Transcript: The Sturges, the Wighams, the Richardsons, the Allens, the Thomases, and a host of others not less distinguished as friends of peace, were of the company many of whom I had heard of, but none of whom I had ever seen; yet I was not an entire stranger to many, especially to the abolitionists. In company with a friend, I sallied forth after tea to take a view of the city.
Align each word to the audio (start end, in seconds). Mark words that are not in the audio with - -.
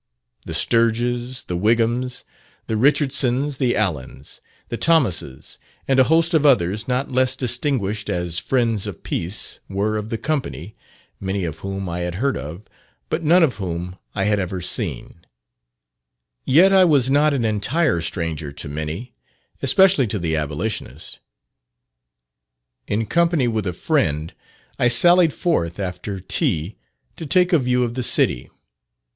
The 0.47 0.55
Sturges, 0.55 1.43
the 1.43 1.55
Wighams, 1.55 2.23
the 2.65 2.75
Richardsons, 2.75 3.57
the 3.59 3.75
Allens, 3.75 4.41
the 4.69 4.75
Thomases, 4.75 5.59
and 5.87 5.99
a 5.99 6.05
host 6.05 6.33
of 6.33 6.43
others 6.43 6.87
not 6.87 7.11
less 7.11 7.35
distinguished 7.35 8.09
as 8.09 8.39
friends 8.39 8.87
of 8.87 9.03
peace, 9.03 9.59
were 9.69 9.97
of 9.97 10.09
the 10.09 10.17
company 10.17 10.75
many 11.19 11.43
of 11.45 11.59
whom 11.59 11.87
I 11.87 11.99
had 11.99 12.15
heard 12.15 12.35
of, 12.35 12.63
but 13.09 13.21
none 13.21 13.43
of 13.43 13.57
whom 13.57 13.95
I 14.15 14.23
had 14.23 14.39
ever 14.39 14.59
seen; 14.59 15.17
yet 16.45 16.73
I 16.73 16.83
was 16.83 17.11
not 17.11 17.35
an 17.35 17.45
entire 17.45 18.01
stranger 18.01 18.51
to 18.51 18.67
many, 18.67 19.13
especially 19.61 20.07
to 20.07 20.17
the 20.17 20.35
abolitionists. 20.35 21.19
In 22.87 23.05
company 23.05 23.47
with 23.47 23.67
a 23.67 23.71
friend, 23.73 24.33
I 24.79 24.87
sallied 24.87 25.31
forth 25.31 25.79
after 25.79 26.19
tea 26.19 26.75
to 27.17 27.27
take 27.27 27.53
a 27.53 27.59
view 27.59 27.83
of 27.83 27.93
the 27.93 28.01
city. 28.01 28.49